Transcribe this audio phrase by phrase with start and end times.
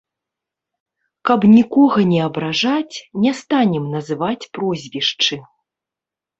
[1.29, 2.95] Каб нікога не абражаць,
[3.27, 5.35] не станем называць прозвішчы.